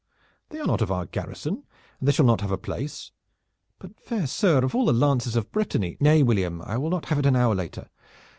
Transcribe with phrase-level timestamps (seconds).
[0.49, 1.63] "They are not of our garrison,
[1.99, 3.11] and they shall not have a place."
[3.77, 7.19] "But, fair sir, of all the lances of Brittany" "Nay, William, I will not have
[7.19, 7.87] it an hour later.